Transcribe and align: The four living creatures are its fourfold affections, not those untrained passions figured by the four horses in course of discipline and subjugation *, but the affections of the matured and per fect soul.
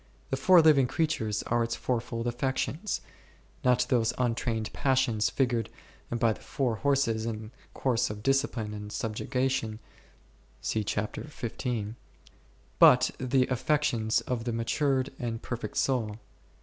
The 0.31 0.35
four 0.35 0.63
living 0.63 0.87
creatures 0.87 1.43
are 1.43 1.63
its 1.63 1.75
fourfold 1.75 2.25
affections, 2.25 3.01
not 3.63 3.85
those 3.89 4.13
untrained 4.17 4.73
passions 4.73 5.29
figured 5.29 5.69
by 6.09 6.33
the 6.33 6.41
four 6.41 6.77
horses 6.77 7.27
in 7.27 7.51
course 7.75 8.09
of 8.09 8.23
discipline 8.23 8.73
and 8.73 8.91
subjugation 8.91 9.77
*, 10.19 10.61
but 10.63 10.71
the 13.19 13.45
affections 13.51 14.21
of 14.21 14.45
the 14.45 14.53
matured 14.53 15.11
and 15.19 15.39
per 15.39 15.55
fect 15.57 15.77
soul. 15.77 16.17